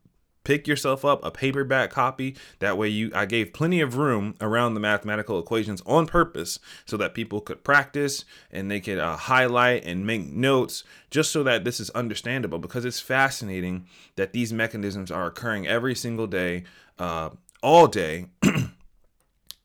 pick 0.44 0.68
yourself 0.68 1.04
up 1.04 1.24
a 1.24 1.30
paperback 1.30 1.90
copy. 1.90 2.36
That 2.60 2.78
way 2.78 2.88
you 2.88 3.10
i 3.14 3.26
gave 3.26 3.52
plenty 3.52 3.80
of 3.80 3.96
room 3.96 4.34
around 4.40 4.74
the 4.74 4.80
mathematical 4.80 5.38
equations 5.38 5.82
on 5.86 6.06
purpose 6.06 6.58
so 6.84 6.96
that 6.98 7.14
people 7.14 7.40
could 7.40 7.64
practice 7.64 8.24
and 8.52 8.70
they 8.70 8.80
could 8.80 8.98
uh, 8.98 9.16
highlight 9.16 9.84
and 9.84 10.06
make 10.06 10.26
notes 10.26 10.84
just 11.10 11.32
so 11.32 11.42
that 11.42 11.64
this 11.64 11.80
is 11.80 11.90
understandable 11.90 12.58
because 12.58 12.84
it's 12.84 13.00
fascinating 13.00 13.86
that 14.16 14.32
these 14.32 14.52
mechanisms 14.52 15.10
are 15.10 15.26
occurring 15.26 15.66
every 15.66 15.94
single 15.94 16.26
day 16.26 16.64
uh, 16.98 17.30
all 17.62 17.86
day. 17.86 18.26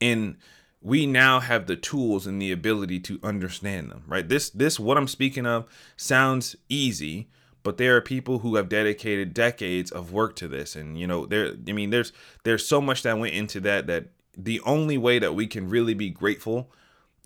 And 0.02 0.38
we 0.82 1.06
now 1.06 1.42
have 1.42 1.68
the 1.68 1.76
tools 1.76 2.26
and 2.26 2.42
the 2.42 2.54
ability 2.54 3.02
to 3.02 3.20
understand 3.22 3.92
them 3.92 4.04
right? 4.08 4.28
This 4.28 4.50
this 4.50 4.80
what 4.80 4.98
i'm 4.98 5.08
speaking 5.08 5.46
of 5.46 5.66
sounds 5.98 6.56
easy 6.70 7.28
but 7.64 7.78
there 7.78 7.96
are 7.96 8.02
people 8.02 8.40
who 8.40 8.56
have 8.56 8.70
dedicated 8.70 9.34
decades 9.34 9.92
of 9.92 10.12
work 10.12 10.36
to 10.36 10.48
this 10.48 10.76
and 10.76 11.00
you 11.00 11.08
know 11.08 11.26
there 11.26 11.54
i 11.68 11.72
mean 11.72 11.90
there's 11.90 12.12
there's 12.44 12.66
so 12.66 12.82
much 12.82 13.04
that 13.04 13.18
went 13.18 13.34
into 13.34 13.60
that 13.60 13.88
that 13.88 14.08
the 14.38 14.62
only 14.62 14.98
way 14.98 15.20
that 15.20 15.36
we 15.36 15.48
can 15.48 15.70
really 15.70 15.94
be 15.94 16.10
grateful 16.10 16.72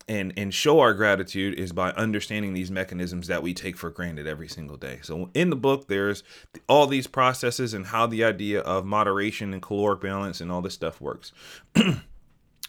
and 0.08 0.34
and 0.36 0.54
show 0.54 0.80
our 0.80 0.94
gratitude 0.94 1.58
is 1.58 1.72
by 1.72 1.92
understanding 1.92 2.54
these 2.54 2.72
mechanisms 2.72 3.28
that 3.28 3.42
we 3.42 3.54
take 3.54 3.78
for 3.78 3.90
granted 3.90 4.28
every 4.28 4.48
single 4.48 4.78
day. 4.78 5.00
So 5.02 5.30
in 5.34 5.50
the 5.50 5.56
book 5.56 5.88
there's 5.88 6.24
all 6.68 6.88
these 6.88 7.08
processes 7.08 7.74
and 7.74 7.86
how 7.86 8.08
the 8.08 8.24
idea 8.24 8.62
of 8.62 8.86
moderation 8.86 9.54
and 9.54 9.62
caloric 9.62 10.02
balance 10.02 10.42
and 10.42 10.52
all 10.52 10.62
this 10.62 10.74
stuff 10.74 11.00
works. 11.00 11.32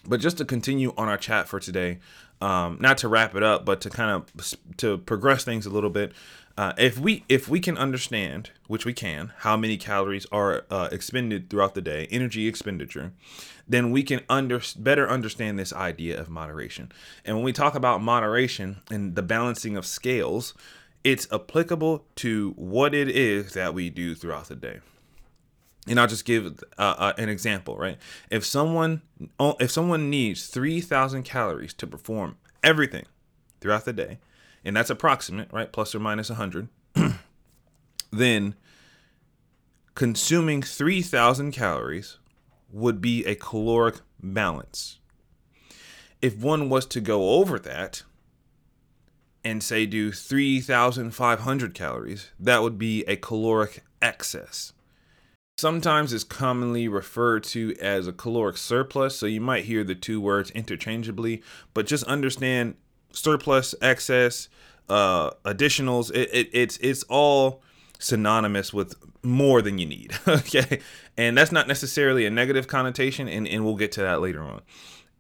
but 0.07 0.21
just 0.21 0.39
to 0.39 0.45
continue 0.45 0.93
on 0.97 1.09
our 1.09 1.17
chat 1.17 1.49
for 1.49 1.61
today, 1.61 1.99
um, 2.41 2.79
not 2.81 2.99
to 2.99 3.09
wrap 3.09 3.35
it 3.35 3.43
up, 3.43 3.65
but 3.65 3.81
to 3.83 3.91
kind 3.91 4.11
of 4.11 4.57
to 4.77 4.99
progress 4.99 5.45
things 5.45 5.67
a 5.67 5.71
little 5.71 5.91
bit. 5.91 6.13
Uh, 6.57 6.73
if 6.79 6.99
we 6.99 7.25
if 7.29 7.49
we 7.49 7.59
can 7.59 7.77
understand, 7.77 8.51
which 8.69 8.85
we 8.85 8.93
can, 8.93 9.33
how 9.39 9.57
many 9.57 9.77
calories 9.77 10.27
are 10.31 10.65
uh, 10.71 10.89
expended 10.93 11.51
throughout 11.51 11.75
the 11.75 11.83
day, 11.83 12.07
energy 12.11 12.47
expenditure, 12.47 13.13
then 13.67 13.91
we 13.91 14.03
can 14.03 14.21
under 14.29 14.61
better 14.79 15.09
understand 15.09 15.59
this 15.59 15.73
idea 15.73 16.21
of 16.21 16.29
moderation. 16.29 16.93
And 17.25 17.37
when 17.37 17.45
we 17.45 17.53
talk 17.53 17.75
about 17.75 18.03
moderation 18.03 18.83
and 18.91 19.17
the 19.17 19.23
balancing 19.23 19.77
of 19.77 19.85
scales, 19.85 20.55
it's 21.03 21.27
applicable 21.33 22.05
to 22.17 22.53
what 22.57 22.95
it 22.95 23.09
is 23.09 23.55
that 23.55 23.75
we 23.75 23.91
do 23.91 24.15
throughout 24.15 24.49
the 24.49 24.57
day. 24.57 24.81
And 25.87 26.01
I'll 26.01 26.07
just 26.07 26.25
give 26.25 26.65
uh, 26.79 26.95
uh 26.99 27.13
an 27.19 27.29
example, 27.29 27.77
right? 27.77 27.99
If 28.31 28.45
someone 28.45 29.03
if 29.41 29.71
someone 29.71 30.11
needs 30.11 30.47
three 30.47 30.81
thousand 30.81 31.25
calories 31.25 31.75
to 31.75 31.87
perform 31.87 32.37
everything 32.63 33.05
throughout 33.61 33.85
the 33.85 33.93
day 33.93 34.19
and 34.65 34.77
that's 34.77 34.91
approximate, 34.91 35.53
right? 35.53 35.71
Plus 35.71 35.95
or 35.95 36.01
minus 36.01 36.31
100, 36.31 36.69
then 38.11 38.55
consuming 39.95 40.63
3,000 40.63 41.53
calories 41.53 42.19
would 42.73 43.01
be 43.01 43.25
a 43.27 43.35
caloric 43.35 43.97
balance. 44.23 44.99
If 46.23 46.37
one 46.37 46.71
was 46.71 46.87
to 46.87 47.01
go 47.01 47.35
over 47.35 47.59
that 47.59 48.03
and 49.45 49.63
say 49.63 49.85
do 49.85 50.11
3,500 50.11 51.75
calories, 51.75 52.31
that 52.41 52.63
would 52.63 52.79
be 52.79 53.05
a 53.05 53.17
caloric 53.17 53.85
excess. 54.01 54.73
Sometimes 55.57 56.13
it's 56.13 56.25
commonly 56.25 56.89
referred 56.89 57.45
to 57.45 57.77
as 57.81 58.09
a 58.09 58.13
caloric 58.13 58.57
surplus, 58.57 59.17
so 59.17 59.27
you 59.27 59.41
might 59.41 59.65
hear 59.65 59.85
the 59.85 59.95
two 59.95 60.21
words 60.21 60.51
interchangeably, 60.51 61.43
but 61.75 61.87
just 61.87 62.03
understand 62.05 62.75
surplus, 63.13 63.73
excess, 63.81 64.49
uh, 64.89 65.31
additionals. 65.45 66.11
It, 66.13 66.29
it, 66.33 66.51
it's 66.53 66.77
it's 66.79 67.05
all 67.05 67.63
synonymous 68.01 68.73
with 68.73 68.97
more 69.23 69.63
than 69.63 69.79
you 69.79 69.87
need. 69.87 70.13
okay, 70.29 70.81
and 71.17 71.39
that's 71.39 71.53
not 71.53 71.69
necessarily 71.69 72.27
a 72.27 72.31
negative 72.31 72.67
connotation, 72.67 73.29
and 73.29 73.47
and 73.47 73.65
we'll 73.65 73.77
get 73.77 73.93
to 73.93 74.01
that 74.01 74.21
later 74.21 74.43
on. 74.43 74.61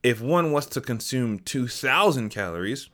If 0.02 0.20
one 0.20 0.50
was 0.50 0.66
to 0.66 0.80
consume 0.80 1.38
two 1.38 1.68
thousand 1.68 2.30
calories, 2.30 2.90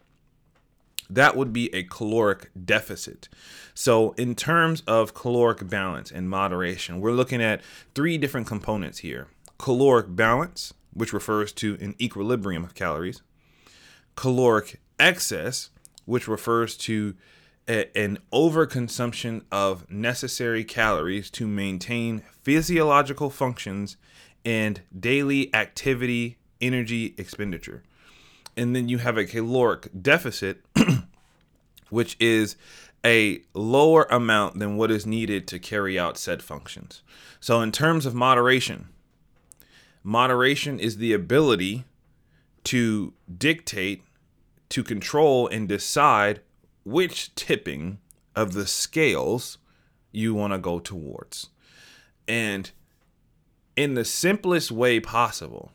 that 1.14 1.36
would 1.36 1.52
be 1.52 1.72
a 1.74 1.82
caloric 1.82 2.50
deficit. 2.64 3.28
So, 3.74 4.12
in 4.12 4.34
terms 4.34 4.82
of 4.86 5.14
caloric 5.14 5.68
balance 5.68 6.10
and 6.10 6.28
moderation, 6.28 7.00
we're 7.00 7.12
looking 7.12 7.42
at 7.42 7.62
three 7.94 8.18
different 8.18 8.46
components 8.46 8.98
here 8.98 9.28
caloric 9.58 10.14
balance, 10.16 10.72
which 10.94 11.12
refers 11.12 11.52
to 11.52 11.76
an 11.80 11.94
equilibrium 12.00 12.64
of 12.64 12.74
calories, 12.74 13.22
caloric 14.16 14.80
excess, 14.98 15.70
which 16.04 16.26
refers 16.28 16.76
to 16.76 17.14
a, 17.68 17.96
an 17.96 18.18
overconsumption 18.32 19.42
of 19.52 19.90
necessary 19.90 20.64
calories 20.64 21.30
to 21.30 21.46
maintain 21.46 22.22
physiological 22.42 23.30
functions 23.30 23.96
and 24.44 24.80
daily 24.98 25.54
activity 25.54 26.38
energy 26.60 27.14
expenditure. 27.18 27.82
And 28.60 28.76
then 28.76 28.90
you 28.90 28.98
have 28.98 29.16
a 29.16 29.24
caloric 29.24 29.88
deficit, 30.02 30.62
which 31.88 32.14
is 32.20 32.56
a 33.02 33.40
lower 33.54 34.02
amount 34.10 34.58
than 34.58 34.76
what 34.76 34.90
is 34.90 35.06
needed 35.06 35.48
to 35.48 35.58
carry 35.58 35.98
out 35.98 36.18
said 36.18 36.42
functions. 36.42 37.02
So, 37.40 37.62
in 37.62 37.72
terms 37.72 38.04
of 38.04 38.14
moderation, 38.14 38.88
moderation 40.04 40.78
is 40.78 40.98
the 40.98 41.14
ability 41.14 41.84
to 42.64 43.14
dictate, 43.34 44.02
to 44.68 44.84
control, 44.84 45.46
and 45.48 45.66
decide 45.66 46.40
which 46.84 47.34
tipping 47.34 47.96
of 48.36 48.52
the 48.52 48.66
scales 48.66 49.56
you 50.12 50.34
want 50.34 50.52
to 50.52 50.58
go 50.58 50.80
towards. 50.80 51.48
And 52.28 52.70
in 53.74 53.94
the 53.94 54.04
simplest 54.04 54.70
way 54.70 55.00
possible, 55.00 55.72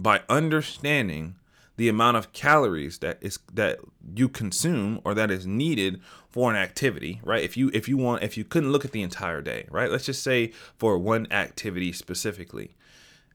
by 0.00 0.22
understanding 0.28 1.36
the 1.76 1.88
amount 1.88 2.16
of 2.16 2.32
calories 2.32 2.98
that 2.98 3.18
is 3.20 3.38
that 3.52 3.78
you 4.14 4.28
consume 4.28 5.00
or 5.04 5.14
that 5.14 5.30
is 5.30 5.46
needed 5.46 6.00
for 6.28 6.50
an 6.50 6.56
activity 6.56 7.20
right? 7.24 7.42
If 7.42 7.56
you 7.56 7.70
if 7.72 7.88
you 7.88 7.96
want 7.96 8.22
if 8.22 8.36
you 8.36 8.44
couldn't 8.44 8.72
look 8.72 8.84
at 8.84 8.92
the 8.92 9.02
entire 9.02 9.40
day 9.40 9.66
right? 9.70 9.90
Let's 9.90 10.06
just 10.06 10.22
say 10.22 10.52
for 10.76 10.98
one 10.98 11.26
activity 11.30 11.92
specifically. 11.92 12.74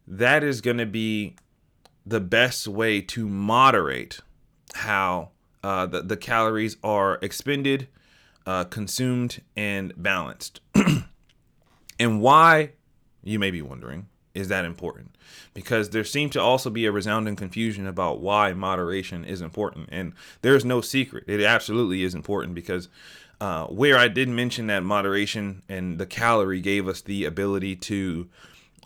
That 0.07 0.43
is 0.43 0.61
going 0.61 0.77
to 0.77 0.85
be 0.85 1.35
the 2.05 2.19
best 2.19 2.67
way 2.67 3.01
to 3.01 3.27
moderate 3.27 4.19
how 4.75 5.31
uh, 5.63 5.87
the, 5.87 6.01
the 6.03 6.17
calories 6.17 6.77
are 6.83 7.17
expended 7.23 7.87
uh, 8.45 8.65
consumed 8.65 9.41
and 9.55 9.93
balanced. 9.97 10.59
And 11.99 12.21
why 12.21 12.71
you 13.23 13.39
may 13.39 13.51
be 13.51 13.61
wondering 13.61 14.07
is 14.35 14.49
that 14.49 14.65
important? 14.65 15.15
Because 15.53 15.89
there 15.89 16.03
seemed 16.03 16.33
to 16.33 16.41
also 16.41 16.69
be 16.69 16.85
a 16.85 16.91
resounding 16.91 17.35
confusion 17.35 17.87
about 17.87 18.19
why 18.19 18.53
moderation 18.53 19.25
is 19.25 19.41
important 19.41 19.89
and 19.91 20.13
there's 20.41 20.65
no 20.65 20.81
secret. 20.81 21.23
It 21.27 21.41
absolutely 21.41 22.03
is 22.03 22.13
important 22.13 22.53
because 22.55 22.89
uh, 23.41 23.65
where 23.65 23.97
i 23.97 24.07
did 24.07 24.29
mention 24.29 24.67
that 24.67 24.81
moderation 24.81 25.61
and 25.67 25.97
the 25.97 26.05
calorie 26.05 26.61
gave 26.61 26.87
us 26.87 27.01
the 27.01 27.25
ability 27.25 27.75
to 27.75 28.29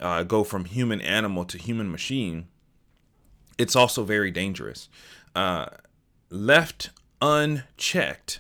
uh, 0.02 0.24
go 0.24 0.44
from 0.44 0.66
human 0.66 1.00
animal 1.02 1.46
to 1.46 1.56
human 1.56 1.92
machine 1.92 2.48
it's 3.60 3.76
also 3.76 4.04
very 4.04 4.32
dangerous. 4.32 4.90
Uh, 5.36 5.68
left 6.32 6.90
unchecked 7.22 8.40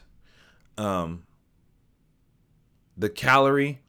um, 0.78 1.24
the 2.98 3.10
calorie 3.10 3.82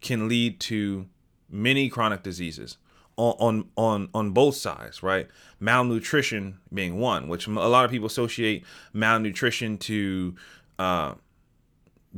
can 0.00 0.28
lead 0.28 0.58
to 0.58 1.06
many 1.52 1.88
chronic 1.88 2.22
diseases 2.22 2.78
on 3.16 3.34
on 3.38 3.68
on, 3.76 4.08
on 4.14 4.30
both 4.30 4.56
sides, 4.56 5.02
right? 5.02 5.28
Malnutrition 5.60 6.58
being 6.72 6.98
one, 6.98 7.28
which 7.28 7.46
a 7.46 7.50
lot 7.50 7.84
of 7.84 7.90
people 7.90 8.06
associate 8.06 8.64
malnutrition 8.92 9.78
to 9.78 10.34
uh, 10.78 11.14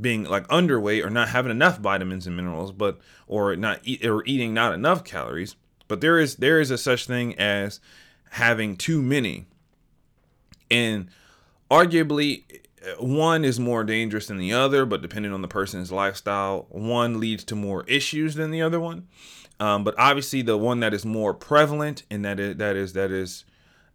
being 0.01 0.25
like 0.25 0.47
underweight 0.49 1.05
or 1.05 1.11
not 1.11 1.29
having 1.29 1.51
enough 1.51 1.79
vitamins 1.79 2.27
and 2.27 2.37
minerals, 2.37 2.73
but 2.73 2.99
or 3.27 3.57
not 3.57 3.81
or 4.05 4.23
eating 4.27 4.55
not 4.55 4.73
enough 4.73 5.05
calories. 5.05 5.57
But 5.89 6.01
there 6.01 6.19
is 6.19 6.37
there 6.37 6.61
is 6.61 6.71
a 6.71 6.79
such 6.79 7.07
thing 7.07 7.39
as 7.39 7.81
having 8.31 8.77
too 8.77 9.03
many, 9.03 9.47
and 10.71 11.09
arguably 11.71 12.64
one 12.99 13.45
is 13.45 13.59
more 13.59 13.85
dangerous 13.85 14.27
than 14.27 14.39
the 14.39 14.53
other, 14.53 14.85
but 14.85 15.03
depending 15.03 15.33
on 15.33 15.43
the 15.43 15.49
person's 15.49 15.91
lifestyle, 15.93 16.67
one 16.71 17.21
leads 17.21 17.45
to 17.45 17.55
more 17.55 17.85
issues 17.87 18.35
than 18.35 18.51
the 18.51 18.63
other 18.63 18.81
one. 18.81 19.09
Um, 19.61 19.85
but 19.85 19.95
obviously, 19.99 20.43
the 20.43 20.59
one 20.59 20.81
that 20.81 20.93
is 20.93 21.05
more 21.07 21.33
prevalent 21.33 22.03
and 22.11 22.25
that 22.25 22.41
is 22.41 22.57
that 22.57 22.77
is 22.77 22.93
that 22.95 23.11
is 23.11 23.45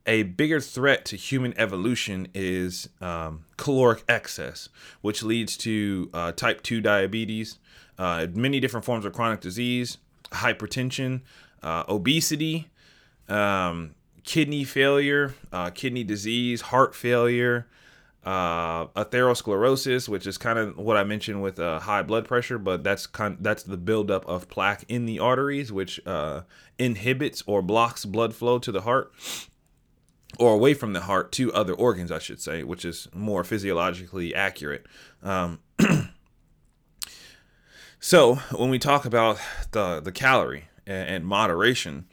a 0.06 0.23
bigger 0.23 0.60
threat 0.60 1.06
to 1.06 1.15
human 1.15 1.54
evolution 1.58 2.28
is 2.34 2.89
um, 3.02 3.45
caloric 3.58 4.04
excess, 4.08 4.69
which 5.02 5.21
leads 5.21 5.58
to 5.58 6.10
uh, 6.13 6.32
type 6.32 6.63
two 6.63 6.82
diabetes, 6.82 7.60
uh, 7.97 8.25
many 8.34 8.60
different 8.60 8.86
forms 8.86 9.06
of 9.06 9.13
chronic 9.13 9.41
disease, 9.41 9.97
hypertension, 10.32 11.21
uh, 11.62 11.84
obesity, 11.89 12.69
um, 13.28 13.93
kidney 14.23 14.63
failure, 14.63 15.36
uh, 15.52 15.69
kidney 15.69 16.04
disease, 16.04 16.62
heart 16.62 16.95
failure 16.95 17.67
uh, 18.25 18.88
atherosclerosis, 18.88 20.10
which 20.10 20.27
is 20.27 20.38
kind 20.38 20.60
of 20.60 20.77
what 20.77 20.97
I 20.97 21.03
mentioned 21.03 21.41
with 21.41 21.60
uh, 21.60 21.79
high 21.79 22.01
blood 22.01 22.27
pressure, 22.27 22.58
but 22.58 22.84
that's 22.84 23.08
kind 23.08 23.38
that's 23.39 23.63
the 23.63 23.77
buildup 23.77 24.27
of 24.27 24.49
plaque 24.49 24.84
in 24.88 25.05
the 25.05 25.19
arteries, 25.19 25.71
which 25.71 26.05
uh, 26.05 26.41
inhibits 26.77 27.43
or 27.47 27.62
blocks 27.62 28.05
blood 28.05 28.36
flow 28.36 28.60
to 28.60 28.71
the 28.71 28.82
heart 28.82 29.12
or 30.38 30.53
away 30.53 30.73
from 30.73 30.93
the 30.93 31.01
heart 31.01 31.32
to 31.34 31.51
other 31.53 31.73
organs, 31.73 32.12
I 32.12 32.19
should 32.19 32.41
say, 32.41 32.63
which 32.63 32.86
is 32.86 33.08
more 33.13 33.43
physiologically 33.43 34.36
accurate. 34.36 34.86
Um, 35.23 35.60
so 37.99 38.36
when 38.55 38.69
we 38.69 38.79
talk 38.79 39.05
about 39.05 39.39
the 39.71 40.01
the 40.01 40.12
calorie 40.12 40.65
and, 40.86 41.10
and 41.10 41.25
moderation, 41.25 42.05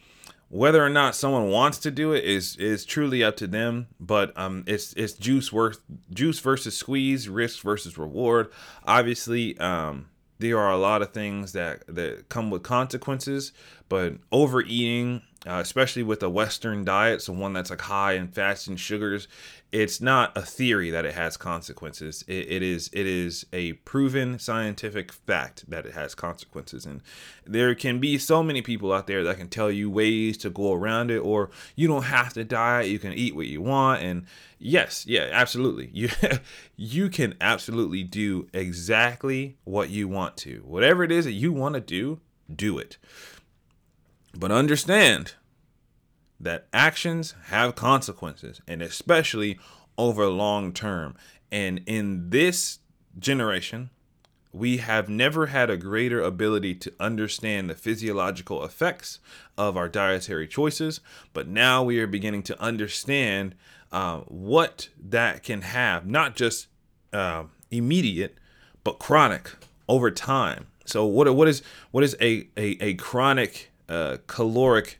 whether 0.48 0.84
or 0.84 0.88
not 0.88 1.14
someone 1.14 1.48
wants 1.48 1.78
to 1.78 1.90
do 1.90 2.12
it 2.12 2.24
is 2.24 2.56
is 2.56 2.84
truly 2.84 3.22
up 3.24 3.36
to 3.36 3.46
them 3.46 3.88
but 3.98 4.36
um 4.38 4.62
it's 4.66 4.92
it's 4.94 5.14
juice 5.14 5.52
worth 5.52 5.80
juice 6.10 6.38
versus 6.38 6.76
squeeze 6.76 7.28
risk 7.28 7.62
versus 7.62 7.98
reward. 7.98 8.48
Obviously 8.84 9.58
um 9.58 10.06
there 10.38 10.58
are 10.58 10.70
a 10.70 10.76
lot 10.76 11.02
of 11.02 11.12
things 11.12 11.52
that 11.52 11.82
that 11.88 12.28
come 12.28 12.50
with 12.50 12.62
consequences 12.62 13.52
but 13.88 14.14
overeating 14.30 15.22
uh, 15.46 15.60
especially 15.62 16.02
with 16.02 16.22
a 16.22 16.30
western 16.30 16.84
diet 16.84 17.22
so 17.22 17.32
one 17.32 17.52
that's 17.52 17.70
like 17.70 17.80
high 17.80 18.12
in 18.12 18.28
fats 18.28 18.66
and 18.66 18.78
sugars 18.78 19.28
it's 19.82 20.00
not 20.00 20.34
a 20.34 20.40
theory 20.40 20.88
that 20.88 21.04
it 21.04 21.12
has 21.12 21.36
consequences. 21.36 22.24
It, 22.26 22.50
it 22.50 22.62
is 22.62 22.88
it 22.94 23.06
is 23.06 23.44
a 23.52 23.74
proven 23.74 24.38
scientific 24.38 25.12
fact 25.12 25.68
that 25.68 25.84
it 25.84 25.92
has 25.92 26.14
consequences, 26.14 26.86
and 26.86 27.02
there 27.44 27.74
can 27.74 28.00
be 28.00 28.16
so 28.16 28.42
many 28.42 28.62
people 28.62 28.90
out 28.90 29.06
there 29.06 29.22
that 29.24 29.36
can 29.36 29.48
tell 29.48 29.70
you 29.70 29.90
ways 29.90 30.38
to 30.38 30.50
go 30.50 30.72
around 30.72 31.10
it, 31.10 31.18
or 31.18 31.50
you 31.74 31.88
don't 31.88 32.04
have 32.04 32.32
to 32.34 32.44
diet. 32.44 32.88
You 32.88 32.98
can 32.98 33.12
eat 33.12 33.36
what 33.36 33.48
you 33.48 33.60
want, 33.60 34.02
and 34.02 34.24
yes, 34.58 35.04
yeah, 35.06 35.28
absolutely, 35.30 35.90
you 35.92 36.08
you 36.76 37.10
can 37.10 37.34
absolutely 37.38 38.02
do 38.02 38.48
exactly 38.54 39.58
what 39.64 39.90
you 39.90 40.08
want 40.08 40.38
to. 40.38 40.62
Whatever 40.64 41.04
it 41.04 41.12
is 41.12 41.26
that 41.26 41.32
you 41.32 41.52
want 41.52 41.74
to 41.74 41.82
do, 41.82 42.20
do 42.54 42.78
it. 42.78 42.96
But 44.34 44.50
understand 44.50 45.34
that 46.38 46.66
actions 46.72 47.34
have 47.46 47.74
consequences 47.74 48.60
and 48.68 48.82
especially 48.82 49.58
over 49.98 50.26
long 50.26 50.72
term. 50.72 51.14
And 51.50 51.82
in 51.86 52.30
this 52.30 52.80
generation, 53.18 53.90
we 54.52 54.78
have 54.78 55.08
never 55.08 55.46
had 55.46 55.68
a 55.68 55.76
greater 55.76 56.20
ability 56.20 56.74
to 56.74 56.92
understand 56.98 57.68
the 57.68 57.74
physiological 57.74 58.64
effects 58.64 59.20
of 59.58 59.76
our 59.76 59.88
dietary 59.88 60.48
choices, 60.48 61.00
but 61.32 61.46
now 61.46 61.82
we 61.82 62.00
are 62.00 62.06
beginning 62.06 62.42
to 62.44 62.60
understand 62.60 63.54
uh, 63.92 64.20
what 64.20 64.88
that 64.98 65.42
can 65.42 65.62
have, 65.62 66.06
not 66.06 66.36
just 66.36 66.68
uh, 67.12 67.44
immediate, 67.70 68.38
but 68.82 68.98
chronic 68.98 69.50
over 69.88 70.10
time. 70.10 70.66
So, 70.86 71.04
what 71.04 71.32
what 71.34 71.48
is 71.48 71.62
what 71.90 72.04
is 72.04 72.16
a 72.20 72.48
a, 72.56 72.76
a 72.80 72.94
chronic 72.94 73.70
uh, 73.88 74.18
caloric 74.26 74.98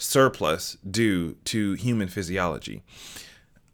surplus 0.00 0.76
due 0.88 1.34
to 1.44 1.74
human 1.74 2.08
physiology. 2.08 2.82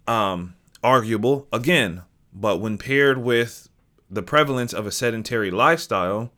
Um, 0.06 0.54
arguable 0.82 1.48
again, 1.52 2.02
but 2.32 2.60
when 2.60 2.78
paired 2.78 3.18
with 3.18 3.68
the 4.10 4.22
prevalence 4.22 4.72
of 4.72 4.86
a 4.86 4.92
sedentary 4.92 5.50
lifestyle, 5.50 6.32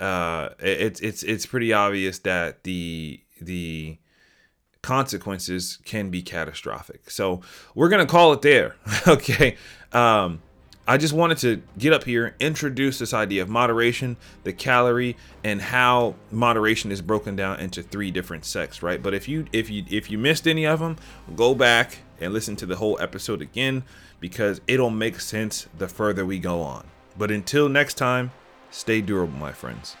uh, 0.00 0.50
it's 0.60 1.00
it's 1.00 1.22
it's 1.22 1.46
pretty 1.46 1.72
obvious 1.72 2.18
that 2.20 2.64
the 2.64 3.20
the 3.40 3.98
consequences 4.82 5.78
can 5.84 6.10
be 6.10 6.22
catastrophic. 6.22 7.10
So 7.10 7.40
we're 7.74 7.88
gonna 7.88 8.06
call 8.06 8.32
it 8.32 8.42
there. 8.42 8.76
okay. 9.06 9.56
Um, 9.92 10.42
I 10.88 10.96
just 10.96 11.12
wanted 11.12 11.36
to 11.38 11.62
get 11.76 11.92
up 11.92 12.04
here, 12.04 12.34
introduce 12.40 12.98
this 12.98 13.12
idea 13.12 13.42
of 13.42 13.50
moderation, 13.50 14.16
the 14.44 14.54
calorie, 14.54 15.18
and 15.44 15.60
how 15.60 16.14
moderation 16.30 16.90
is 16.90 17.02
broken 17.02 17.36
down 17.36 17.60
into 17.60 17.82
three 17.82 18.10
different 18.10 18.46
sects, 18.46 18.82
right? 18.82 19.02
But 19.02 19.12
if 19.12 19.28
you 19.28 19.44
if 19.52 19.68
you 19.68 19.84
if 19.90 20.10
you 20.10 20.16
missed 20.16 20.48
any 20.48 20.66
of 20.66 20.80
them, 20.80 20.96
go 21.36 21.54
back 21.54 21.98
and 22.22 22.32
listen 22.32 22.56
to 22.56 22.66
the 22.66 22.76
whole 22.76 22.98
episode 23.02 23.42
again 23.42 23.84
because 24.18 24.62
it'll 24.66 24.88
make 24.88 25.20
sense 25.20 25.68
the 25.76 25.88
further 25.88 26.24
we 26.24 26.38
go 26.38 26.62
on. 26.62 26.86
But 27.18 27.30
until 27.30 27.68
next 27.68 27.98
time, 27.98 28.32
stay 28.70 29.02
durable, 29.02 29.36
my 29.38 29.52
friends. 29.52 29.94